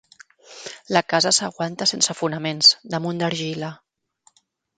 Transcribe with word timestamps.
La 0.95 1.03
casa 1.13 1.31
s'aguanta 1.37 1.87
sense 1.91 2.15
fonaments, 2.23 2.73
damunt 2.95 3.21
d'argila. 3.23 3.71